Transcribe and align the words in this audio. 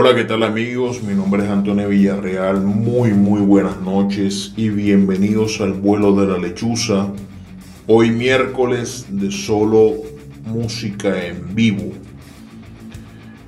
Hola, 0.00 0.14
¿qué 0.14 0.22
tal 0.22 0.44
amigos? 0.44 1.02
Mi 1.02 1.12
nombre 1.12 1.42
es 1.42 1.50
Antonio 1.50 1.88
Villarreal. 1.88 2.60
Muy, 2.60 3.14
muy 3.14 3.40
buenas 3.40 3.80
noches 3.80 4.52
y 4.56 4.68
bienvenidos 4.68 5.60
al 5.60 5.72
vuelo 5.72 6.14
de 6.14 6.28
la 6.28 6.38
lechuza. 6.38 7.08
Hoy 7.88 8.12
miércoles 8.12 9.06
de 9.08 9.32
solo 9.32 9.94
música 10.46 11.26
en 11.26 11.52
vivo. 11.52 11.90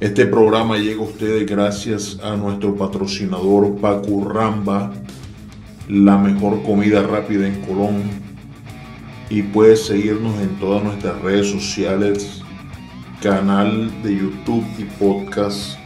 Este 0.01 0.27
programa 0.27 0.77
llega 0.77 1.01
a 1.01 1.05
ustedes 1.05 1.49
gracias 1.49 2.19
a 2.21 2.35
nuestro 2.35 2.75
patrocinador 2.75 3.77
Paco 3.77 4.29
Ramba, 4.29 4.93
la 5.89 6.19
mejor 6.19 6.65
comida 6.65 7.05
rápida 7.05 7.47
en 7.47 7.61
Colón. 7.61 8.03
Y 9.29 9.43
puedes 9.43 9.87
seguirnos 9.87 10.37
en 10.41 10.59
todas 10.59 10.83
nuestras 10.83 11.23
redes 11.23 11.49
sociales, 11.49 12.43
canal 13.23 14.03
de 14.03 14.17
YouTube 14.17 14.67
y 14.81 14.83
podcast 14.99 15.80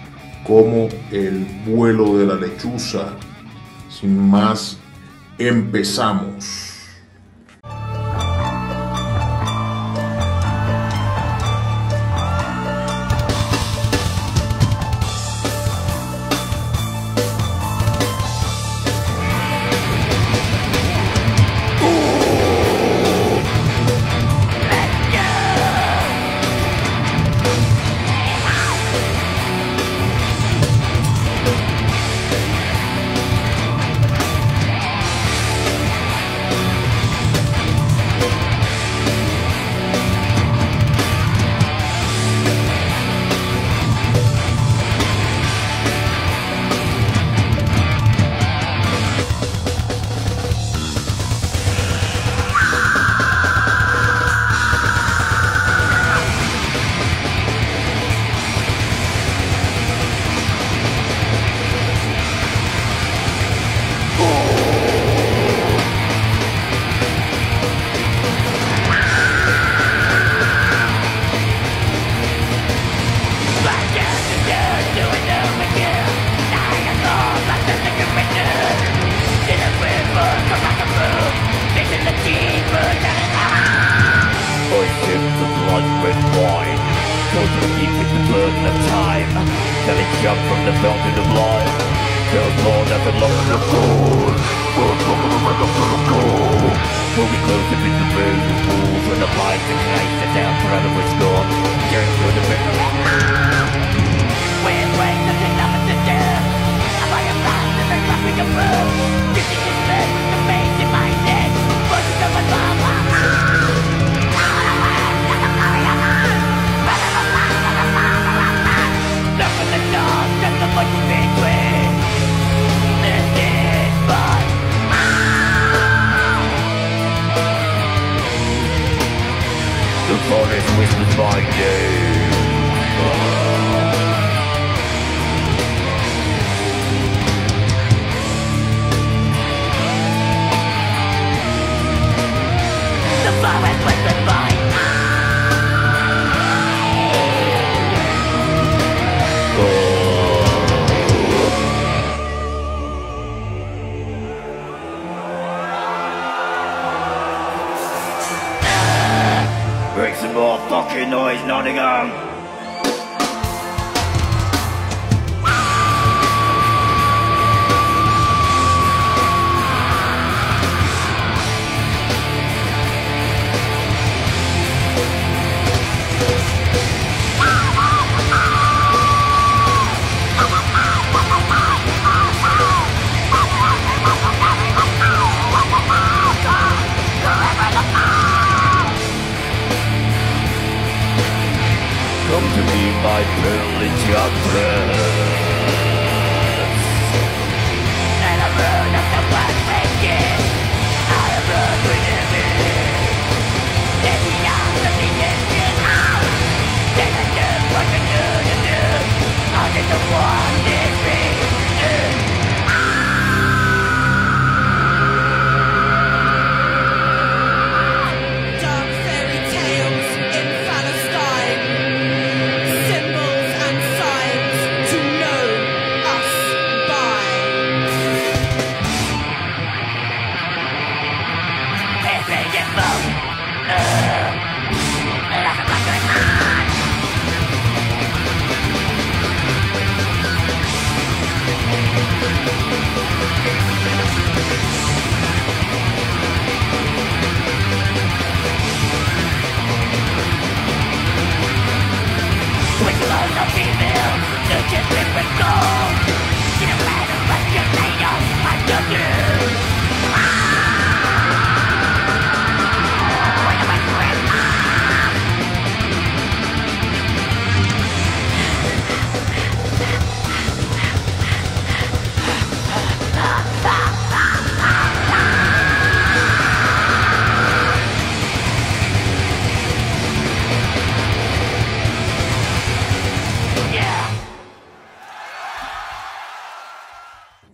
como 0.47 0.89
el 1.11 1.47
vuelo 1.67 2.19
de 2.19 2.27
la 2.27 2.35
lechuza. 2.35 3.15
Sin 3.91 4.19
más, 4.19 4.79
empezamos. 5.39 6.64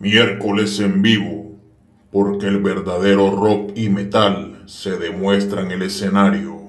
Miércoles 0.03 0.81
en 0.81 1.03
vivo, 1.03 1.59
porque 2.11 2.47
el 2.47 2.63
verdadero 2.63 3.37
rock 3.37 3.73
y 3.75 3.91
metal 3.91 4.63
se 4.65 4.97
demuestra 4.97 5.61
en 5.61 5.73
el 5.73 5.83
escenario. 5.83 6.60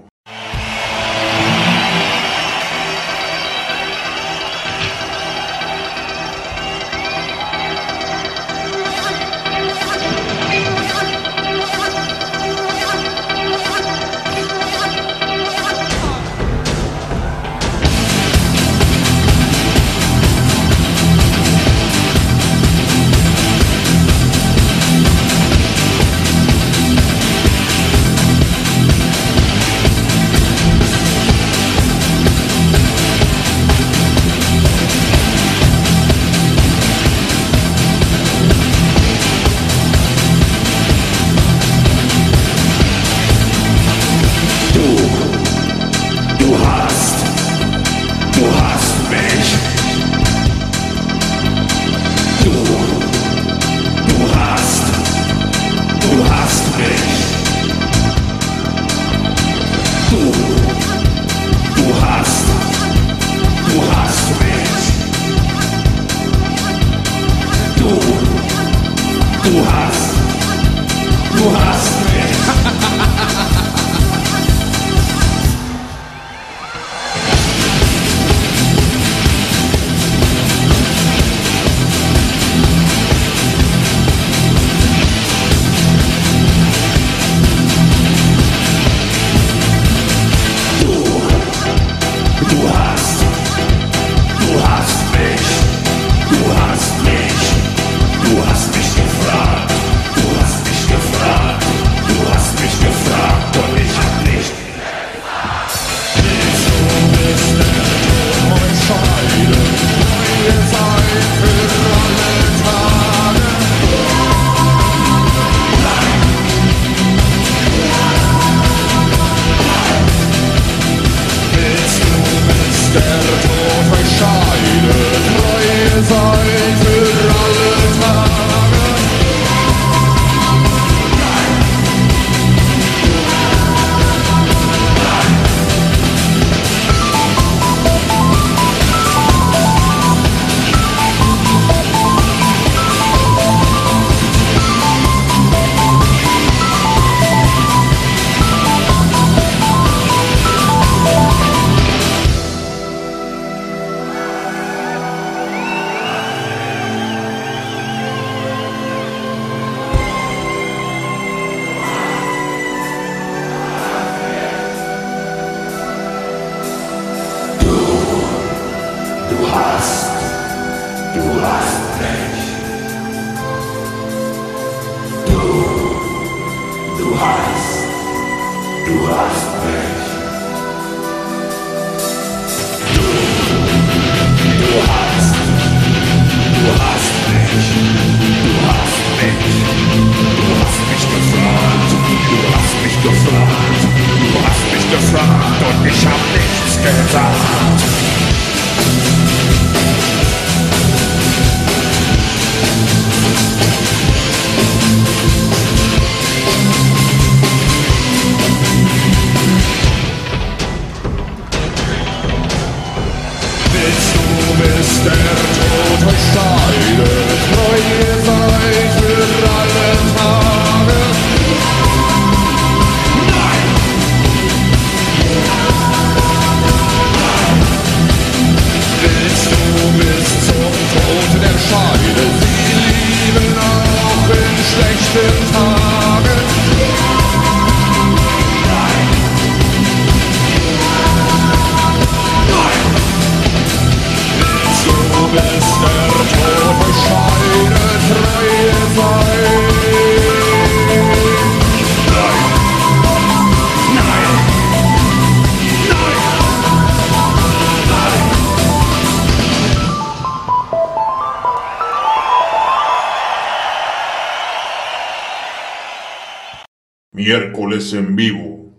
En 267.82 268.16
vivo, 268.16 268.72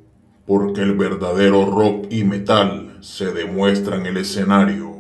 porque 0.47 0.81
el 0.81 0.95
verdadero 0.97 1.67
rock 1.67 2.07
y 2.11 2.23
metal 2.23 2.99
se 3.01 3.33
demuestra 3.33 3.97
en 3.97 4.07
el 4.07 4.17
escenario. 4.17 4.92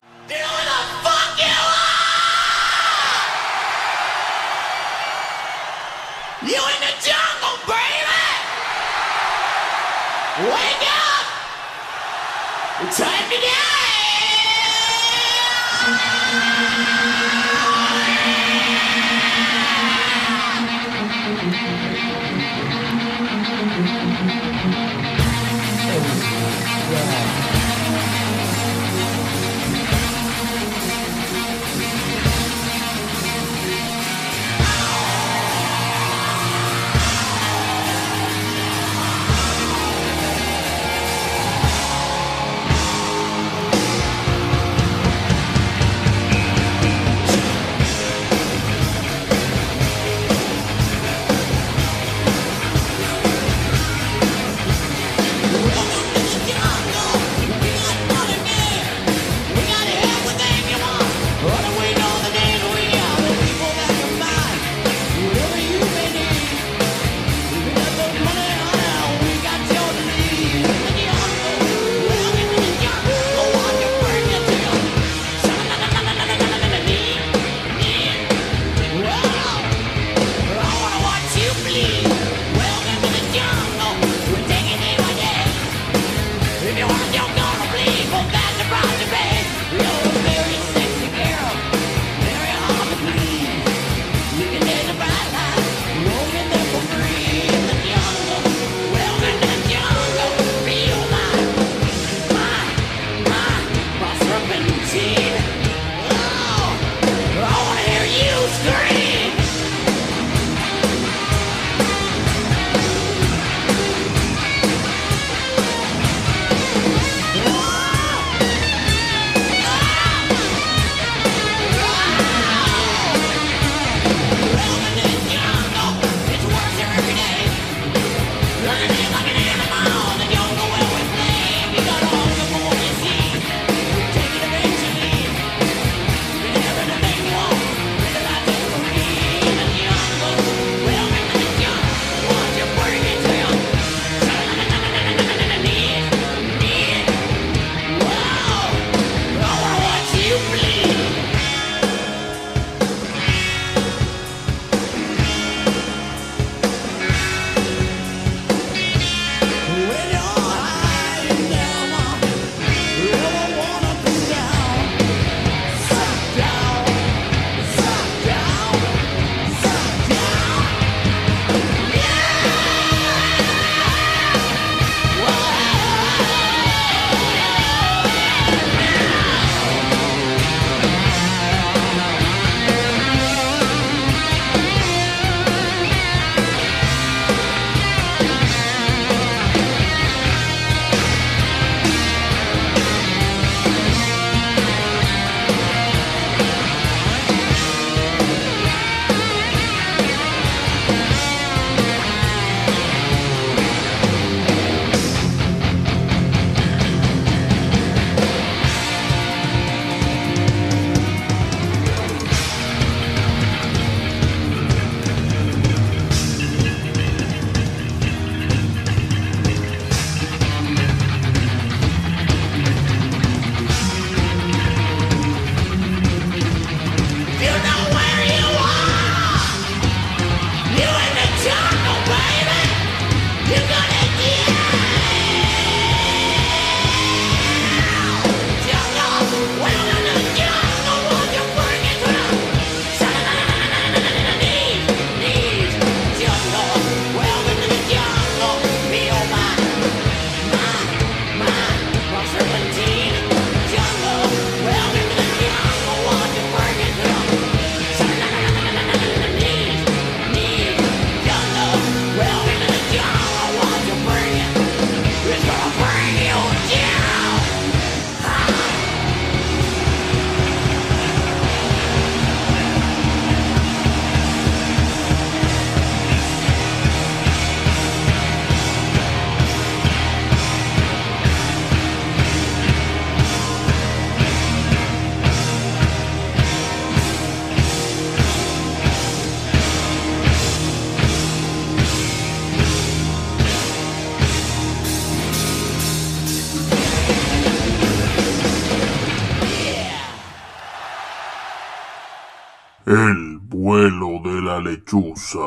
El 302.95 303.39
vuelo 303.39 304.21
de 304.23 304.43
la 304.43 304.61
lechuza. 304.61 305.39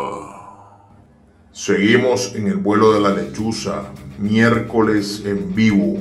Seguimos 1.51 2.33
en 2.33 2.47
el 2.47 2.57
vuelo 2.57 2.91
de 2.91 2.99
la 2.99 3.11
lechuza, 3.11 3.83
miércoles 4.17 5.21
en 5.23 5.53
vivo 5.53 5.95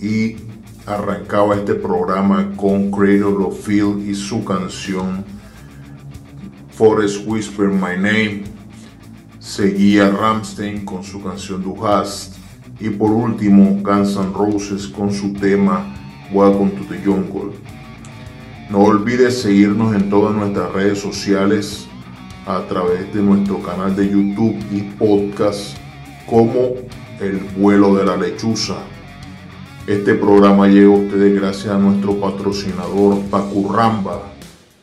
y 0.00 0.38
arrancaba 0.86 1.54
este 1.54 1.76
programa 1.76 2.50
con 2.56 2.90
Cradle 2.90 3.44
of 3.44 3.64
Field 3.64 4.08
y 4.08 4.14
su 4.16 4.44
canción 4.44 5.24
Forest 6.70 7.28
Whisper 7.28 7.68
My 7.68 7.94
Name. 7.94 8.42
Seguía 9.38 10.10
Ramstein 10.10 10.84
con 10.84 11.04
su 11.04 11.22
canción 11.22 11.62
Du 11.62 11.86
Hast 11.86 12.34
y 12.80 12.90
por 12.90 13.12
último 13.12 13.78
Guns 13.84 14.16
N' 14.16 14.32
Roses 14.32 14.88
con 14.88 15.12
su 15.12 15.32
tema 15.34 15.94
Welcome 16.32 16.72
to 16.72 16.84
the 16.88 16.98
Jungle. 17.04 17.52
No 18.70 18.80
olvides 18.80 19.40
seguirnos 19.40 19.96
en 19.96 20.10
todas 20.10 20.36
nuestras 20.36 20.70
redes 20.74 20.98
sociales 20.98 21.86
a 22.46 22.60
través 22.68 23.14
de 23.14 23.22
nuestro 23.22 23.62
canal 23.62 23.96
de 23.96 24.10
YouTube 24.10 24.58
y 24.70 24.82
podcast 24.82 25.74
como 26.26 26.74
El 27.18 27.38
vuelo 27.56 27.96
de 27.96 28.04
la 28.04 28.18
lechuza. 28.18 28.76
Este 29.86 30.14
programa 30.14 30.68
llega 30.68 30.88
a 30.88 30.98
ustedes 30.98 31.34
gracias 31.40 31.72
a 31.72 31.78
nuestro 31.78 32.20
patrocinador 32.20 33.22
Pacurramba, 33.30 34.20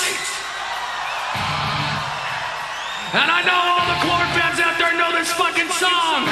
And 3.13 3.29
I 3.29 3.45
know 3.45 3.53
all 3.53 3.85
the 3.85 3.99
corn 4.01 4.27
fans 4.33 4.57
out 4.57 4.81
there 4.81 4.97
know 4.97 5.13
this 5.13 5.29
fucking 5.37 5.69
song. 5.77 6.25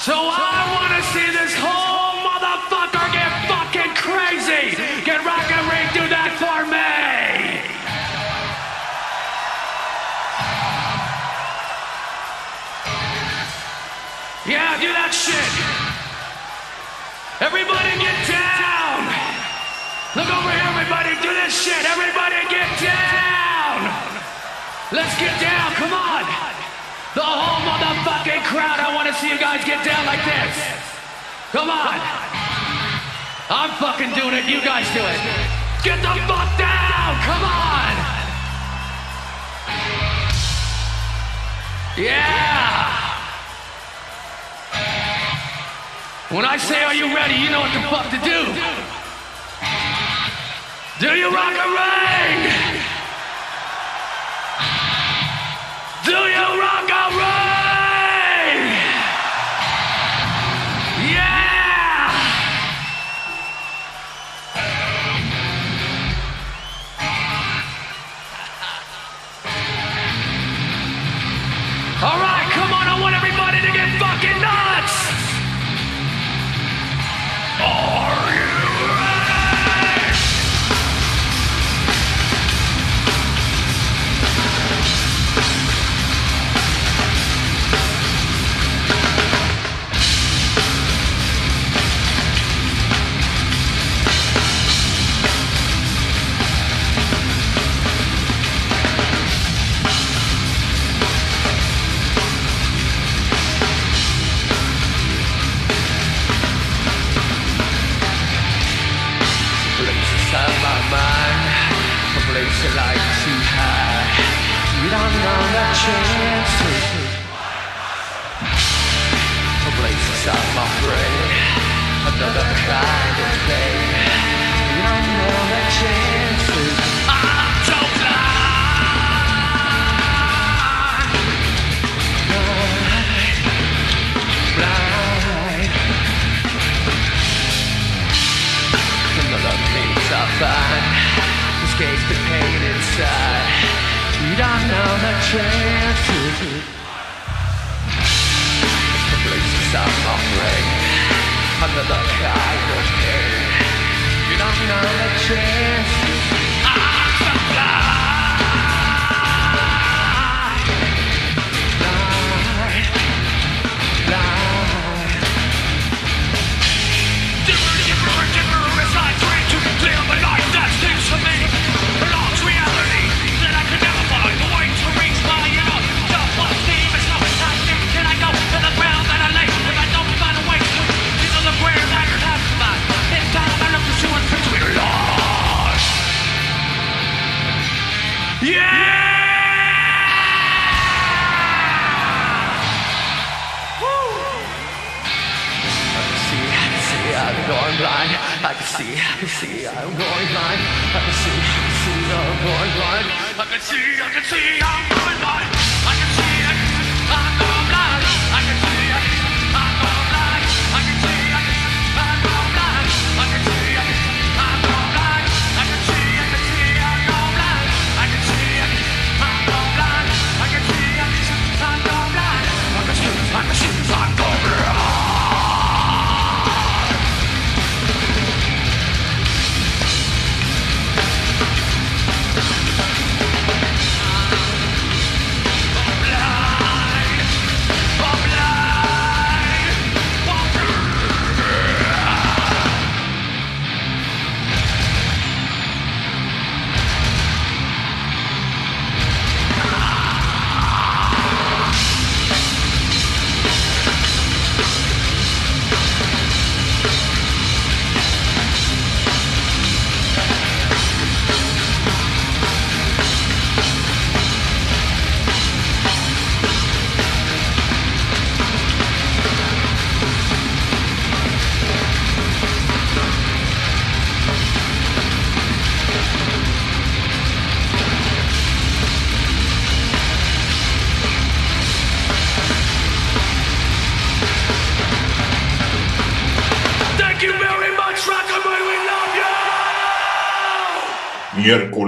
So 0.00 0.16
I 0.16 0.58
want 0.72 0.96
to 0.96 1.02
see 1.12 1.28
this 1.36 1.52
whole 1.60 2.24
motherfucker 2.24 3.04
get 3.12 3.28
fucking 3.52 3.92
crazy. 4.00 4.80
Get 5.04 5.19
do 14.80 14.88
that 14.96 15.12
shit. 15.12 15.52
Everybody 17.44 17.92
get 18.00 18.16
down. 18.24 19.04
Look 20.16 20.24
over 20.24 20.50
here, 20.56 20.68
everybody. 20.72 21.12
Do 21.20 21.28
this 21.36 21.52
shit. 21.52 21.84
Everybody 21.84 22.40
get 22.48 22.68
down. 22.80 23.84
Let's 24.88 25.12
get 25.20 25.36
down. 25.36 25.68
Come 25.76 25.92
on. 25.92 26.24
The 27.12 27.20
whole 27.20 27.60
motherfucking 27.68 28.40
crowd. 28.48 28.80
I 28.80 28.96
want 28.96 29.04
to 29.12 29.14
see 29.20 29.28
you 29.28 29.36
guys 29.36 29.60
get 29.68 29.84
down 29.84 30.08
like 30.08 30.24
this. 30.24 30.52
Come 31.52 31.68
on. 31.68 32.00
I'm 33.52 33.72
fucking 33.76 34.16
doing 34.16 34.32
it. 34.32 34.48
You 34.48 34.64
guys 34.64 34.88
do 34.96 35.04
it. 35.04 35.20
Get 35.84 36.00
the 36.00 36.16
fuck 36.24 36.48
down. 36.56 37.12
Come 37.28 37.44
on. 37.44 37.92
Yeah. 42.00 42.99
When 46.30 46.44
I 46.44 46.56
say, 46.58 46.82
are 46.84 46.94
you 46.94 47.14
ready, 47.14 47.34
you 47.34 47.50
know 47.50 47.60
what 47.60 47.72
the 47.74 47.82
fuck 47.90 48.06
to 48.10 48.18
do. 48.22 48.40
Do 51.00 51.16
you 51.16 51.28
rock 51.30 51.54
or 51.58 51.70
ring? 51.74 52.40
Do 56.04 56.12
you 56.12 56.60
rock 56.60 56.90
a 56.90 57.16
ring? 57.16 57.39
More! 77.60 78.29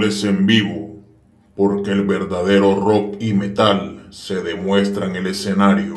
en 0.03 0.47
vivo, 0.47 0.97
porque 1.55 1.93
el 1.93 2.05
verdadero 2.05 2.75
rock 2.75 3.17
y 3.21 3.35
metal 3.35 4.09
se 4.11 4.43
demuestra 4.43 5.07
en 5.07 5.15
el 5.15 5.29
escenario. 5.29 5.92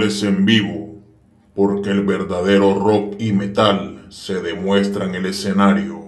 en 0.00 0.44
vivo, 0.44 1.02
porque 1.56 1.90
el 1.90 2.04
verdadero 2.04 2.78
rock 2.78 3.16
y 3.18 3.32
metal 3.32 4.06
se 4.10 4.40
demuestra 4.40 5.06
en 5.06 5.16
el 5.16 5.26
escenario. 5.26 6.07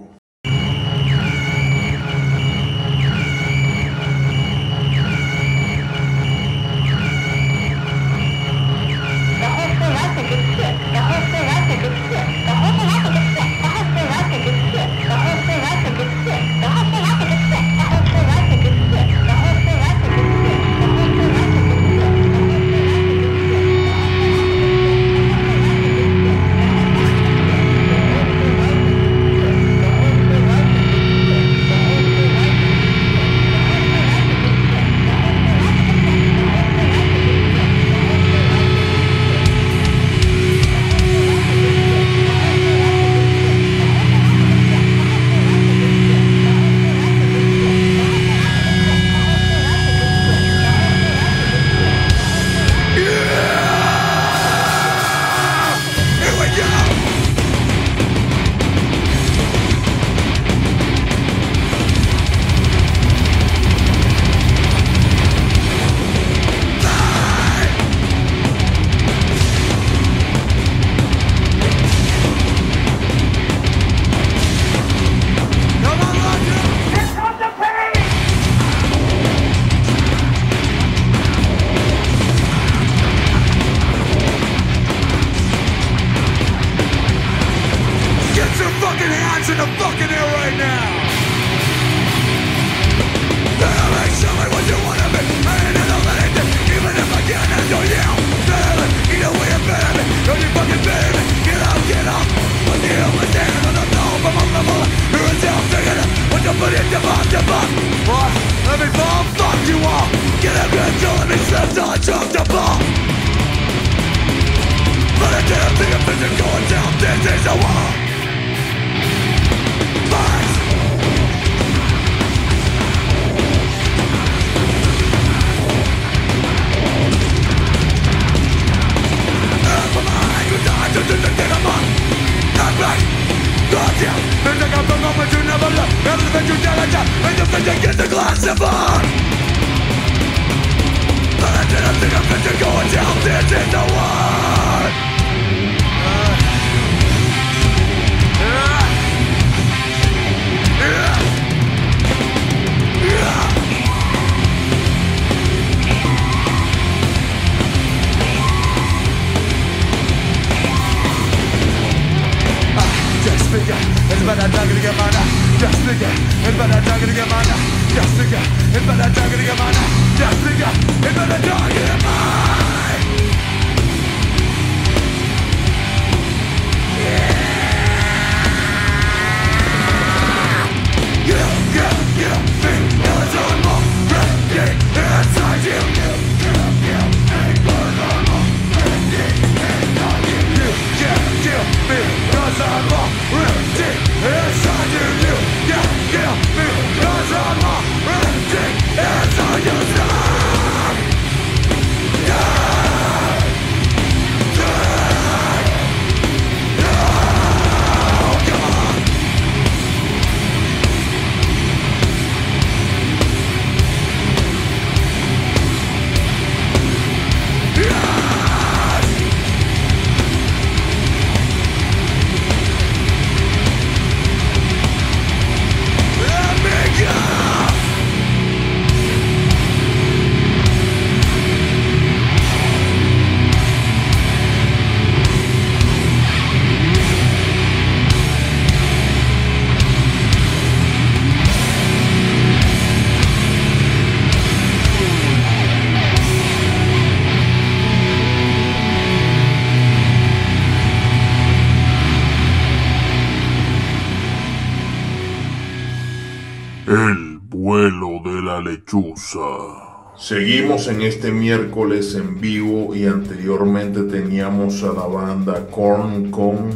Seguimos 260.17 260.89
en 260.89 261.01
este 261.01 261.31
miércoles 261.31 262.13
en 262.15 262.41
vivo 262.41 262.93
y 262.93 263.05
anteriormente 263.05 264.01
teníamos 264.01 264.83
a 264.83 264.91
la 264.91 265.07
banda 265.07 265.65
Korn 265.67 266.29
con 266.29 266.71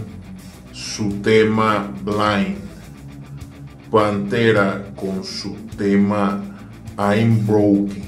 su 0.71 1.09
tema 1.21 1.93
Blind, 2.05 2.55
Pantera 3.91 4.93
con 4.95 5.25
su 5.25 5.55
tema 5.77 6.41
I'm 6.97 7.45
Broken. 7.45 8.03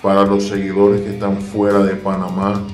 Para 0.01 0.25
los 0.25 0.47
seguidores 0.47 1.01
que 1.01 1.11
están 1.11 1.39
fuera 1.39 1.83
de 1.83 1.93
Panamá, 1.95 2.65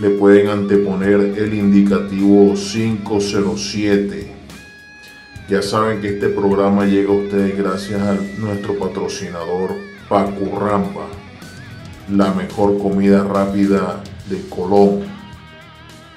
le 0.00 0.10
pueden 0.10 0.48
anteponer 0.48 1.20
el 1.38 1.54
indicativo 1.54 2.54
507 2.54 4.32
ya 5.48 5.62
saben 5.62 6.00
que 6.00 6.08
este 6.14 6.28
programa 6.28 6.84
llega 6.84 7.10
a 7.10 7.16
ustedes 7.16 7.58
gracias 7.58 8.00
a 8.00 8.16
nuestro 8.38 8.78
patrocinador 8.78 9.74
Pacurramba 10.08 11.06
la 12.10 12.32
mejor 12.32 12.78
comida 12.78 13.22
rápida 13.22 14.02
de 14.28 14.40
Colón. 14.48 15.02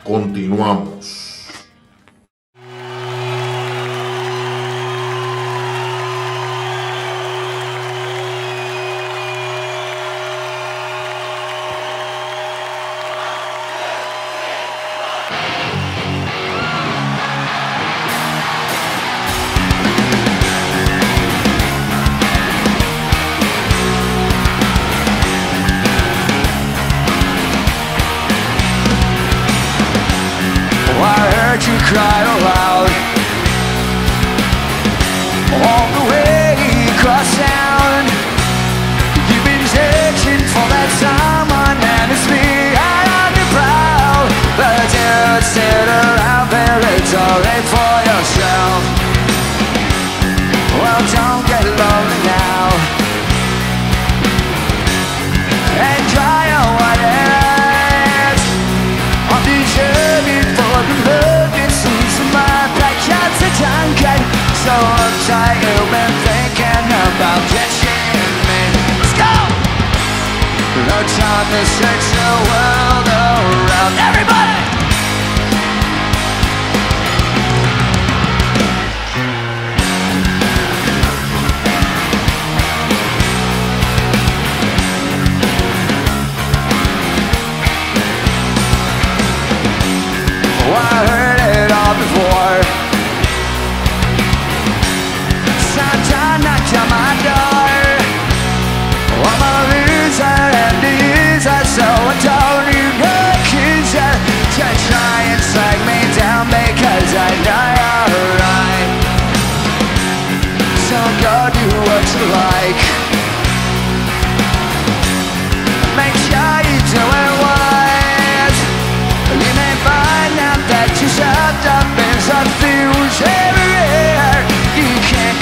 Continuamos 0.04 1.33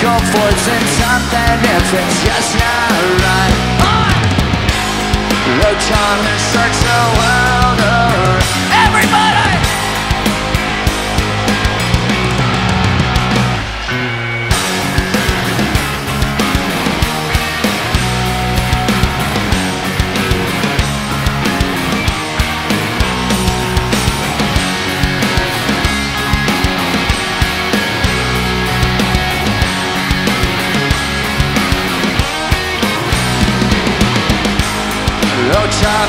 comforts 0.01 0.67
and 0.67 0.85
something 0.97 1.57
if 1.77 1.93
it's 1.93 2.25
just 2.25 2.57
not 2.57 3.01
right. 3.21 3.57
Oh! 3.85 4.09
The 5.61 5.73
time 5.77 6.19
that 6.25 6.39
strikes 6.49 6.81
the 6.81 7.01
world 7.17 8.80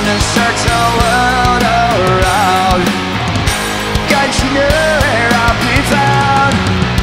to 0.00 0.20
search 0.20 0.60
the 0.64 0.82
world 0.98 1.62
you 4.42 4.50
where 4.56 5.30
I'll 5.42 5.58
be 5.60 5.76
found 5.92 6.54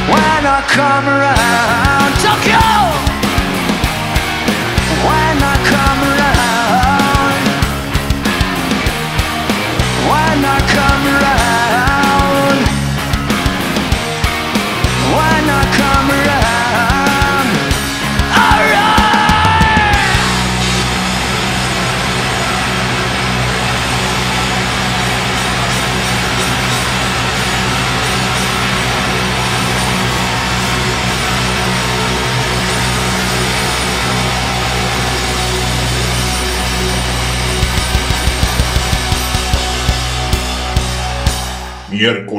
when 0.09 0.41
I 0.45 0.63
come 0.67 1.07
around. 1.07 1.38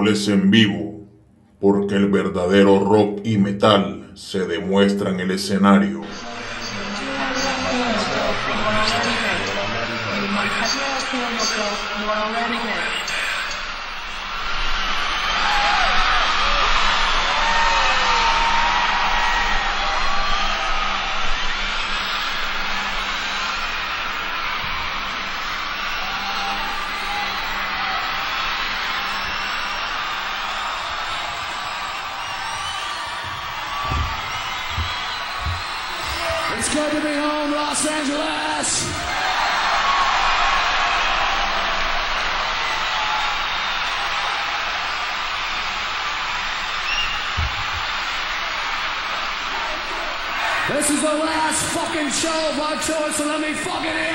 En 0.09 0.51
vivo, 0.51 1.07
porque 1.61 1.95
el 1.95 2.11
verdadero 2.11 2.81
rock 2.81 3.21
y 3.23 3.37
metal 3.37 4.11
se 4.15 4.47
demuestra 4.47 5.11
en 5.11 5.21
el 5.21 5.31
escenario. 5.31 6.01
choice, 52.83 53.17
so 53.17 53.27
let 53.27 53.41
me 53.41 53.53
fucking 53.53 53.91
hear 53.91 54.10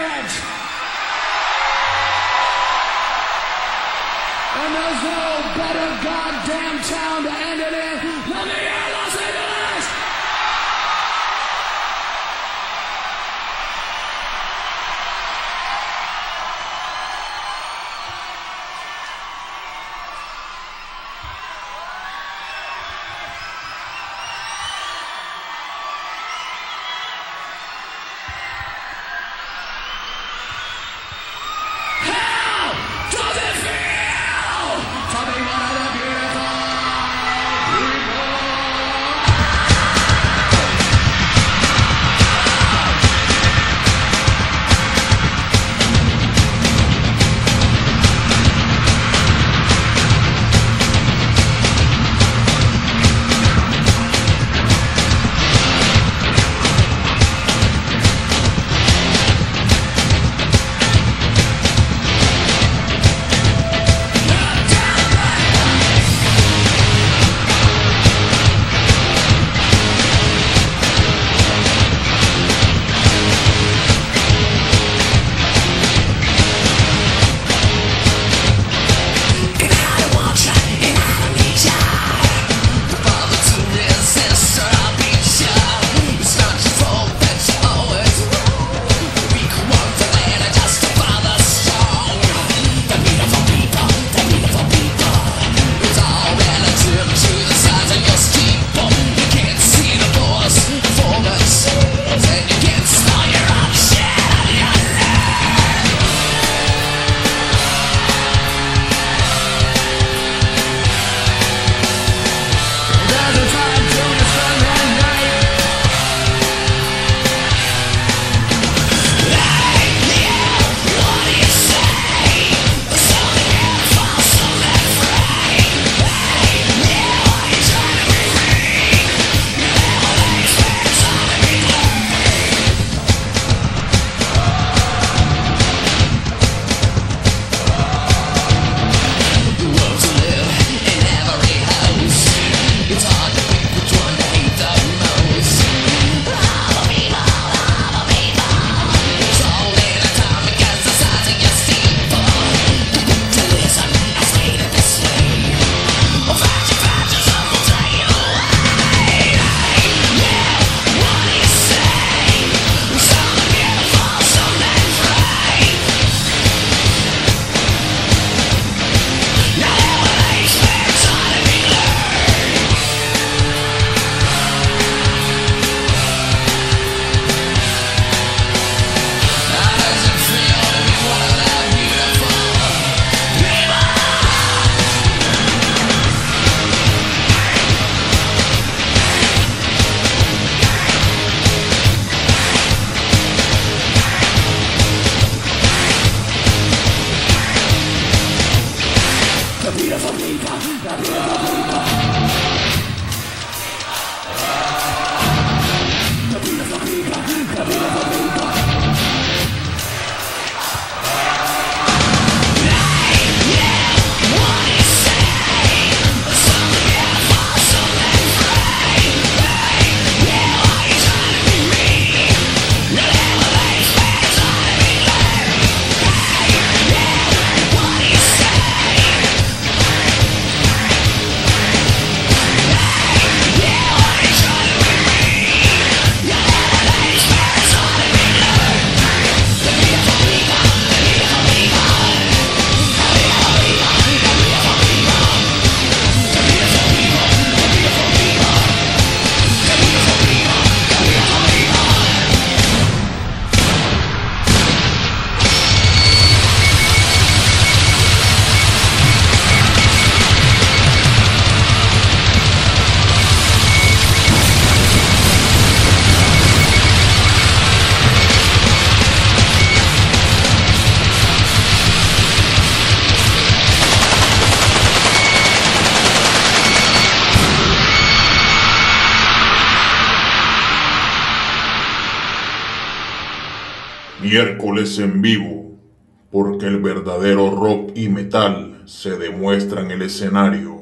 verdadero 287.26 287.56
rock 287.56 287.92
y 287.96 288.08
metal 288.08 288.84
se 288.86 289.18
demuestra 289.18 289.82
en 289.82 289.90
el 289.90 290.04
escenario. 290.04 290.75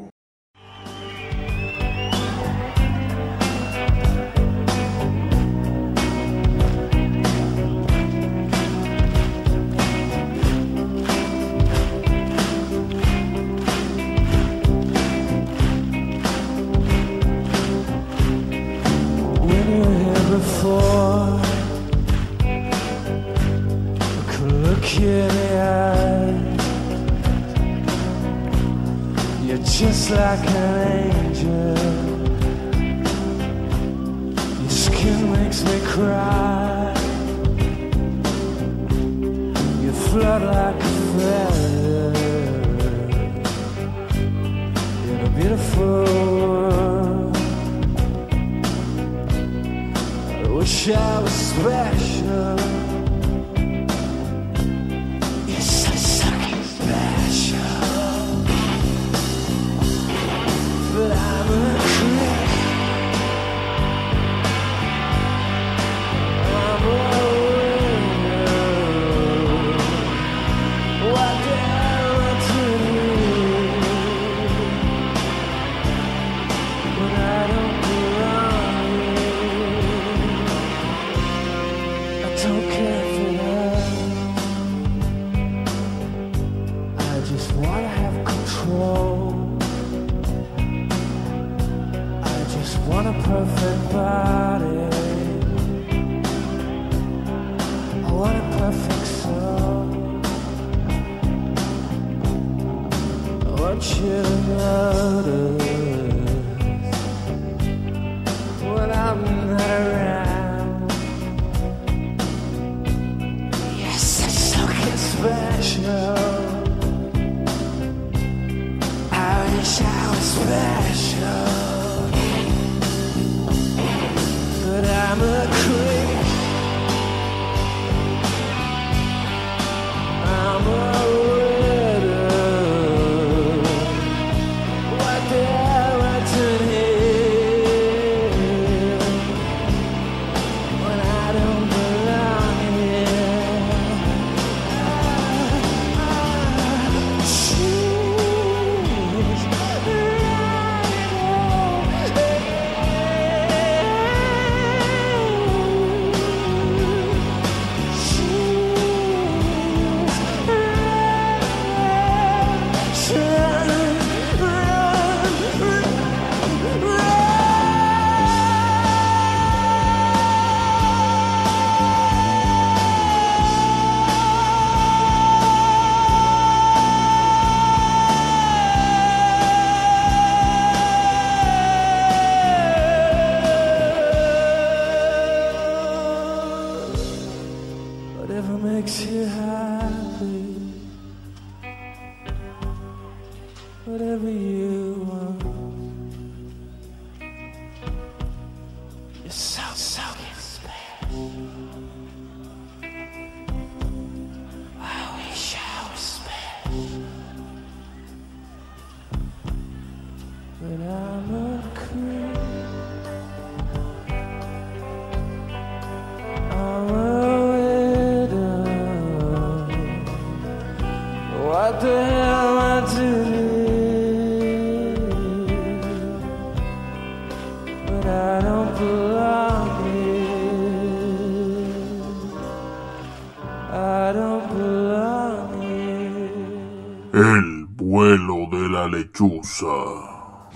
I 30.33 30.37
can't 30.37 30.92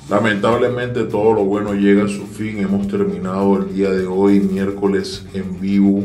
Lamentablemente 0.10 1.04
todo 1.04 1.34
lo 1.34 1.46
bueno 1.46 1.76
llega 1.76 2.06
a 2.06 2.08
su 2.08 2.26
fin. 2.26 2.58
Hemos 2.58 2.88
terminado 2.88 3.58
el 3.58 3.72
día 3.76 3.92
de 3.92 4.08
hoy, 4.08 4.40
miércoles 4.40 5.24
en 5.36 5.62
vivo. 5.62 6.04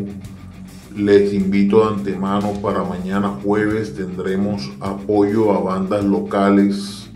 Les 0.94 1.32
invito 1.32 1.80
de 1.80 1.94
antemano 1.96 2.52
para 2.60 2.84
mañana 2.84 3.28
jueves 3.42 3.94
tendremos 3.94 4.70
apoyo 4.80 5.50
a 5.52 5.60
bandas 5.60 6.04
locales. 6.04 7.08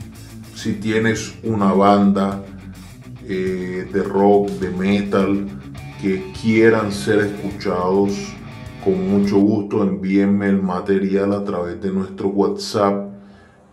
Si 0.55 0.73
tienes 0.73 1.35
una 1.43 1.71
banda 1.75 2.43
eh, 3.29 3.87
de 3.93 4.03
rock, 4.03 4.49
de 4.53 4.71
metal, 4.71 5.49
que 6.01 6.33
quieran 6.41 6.91
ser 6.91 7.19
escuchados, 7.19 8.13
con 8.83 9.07
mucho 9.07 9.37
gusto 9.37 9.83
envíenme 9.83 10.49
el 10.49 10.63
material 10.63 11.35
a 11.35 11.45
través 11.45 11.79
de 11.83 11.91
nuestro 11.91 12.29
WhatsApp 12.29 13.06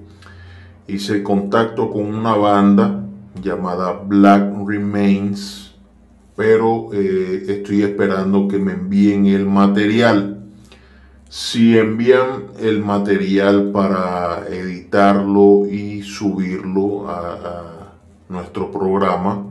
Hice 0.88 1.22
contacto 1.22 1.88
con 1.90 2.12
una 2.12 2.34
banda 2.34 3.04
llamada 3.40 3.92
Black 3.92 4.52
Remains, 4.66 5.76
pero 6.36 6.92
eh, 6.92 7.44
estoy 7.48 7.82
esperando 7.82 8.48
que 8.48 8.58
me 8.58 8.72
envíen 8.72 9.26
el 9.26 9.46
material. 9.46 10.41
Si 11.34 11.78
envían 11.78 12.48
el 12.58 12.84
material 12.84 13.70
para 13.72 14.46
editarlo 14.50 15.66
y 15.66 16.02
subirlo 16.02 17.08
a, 17.08 17.94
nuestro 18.28 18.70
programa, 18.70 19.42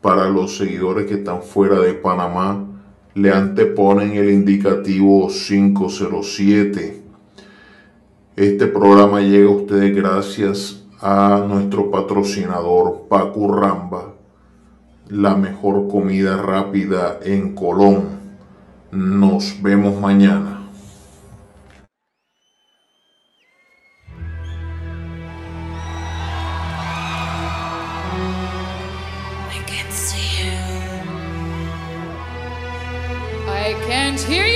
Para 0.00 0.28
los 0.28 0.56
seguidores 0.56 1.06
que 1.06 1.14
están 1.14 1.42
fuera 1.42 1.78
de 1.78 1.94
Panamá, 1.94 2.66
le 3.14 3.30
anteponen 3.30 4.14
el 4.14 4.30
indicativo 4.30 5.28
507. 5.28 7.00
Este 8.34 8.66
programa 8.66 9.20
llega 9.20 9.48
a 9.48 9.52
ustedes 9.52 9.94
gracias 9.94 10.82
a 11.00 11.44
nuestro 11.46 11.90
patrocinador 11.90 13.06
Paco 13.08 13.52
Ramba, 13.52 14.14
la 15.08 15.36
mejor 15.36 15.88
comida 15.88 16.36
rápida 16.36 17.18
en 17.22 17.54
Colón. 17.54 18.18
Nos 18.90 19.62
vemos 19.62 20.00
mañana. 20.00 20.56
I 33.50 33.74
can't 33.86 34.18
hear 34.20 34.47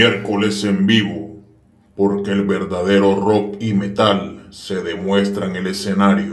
Miércoles 0.00 0.64
en 0.64 0.86
vivo, 0.86 1.44
porque 1.94 2.30
el 2.30 2.46
verdadero 2.46 3.16
rock 3.16 3.56
y 3.60 3.74
metal 3.74 4.46
se 4.48 4.82
demuestra 4.82 5.44
en 5.44 5.56
el 5.56 5.66
escenario. 5.66 6.29